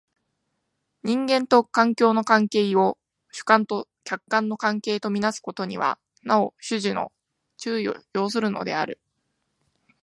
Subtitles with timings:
[1.03, 2.97] 人間と環境の関係を
[3.31, 7.11] 主観と客観の関係と看做すことにはなお種々の
[7.57, 8.99] 注意を要するのである。